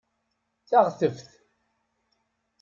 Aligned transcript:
Taɣteft 0.69 1.19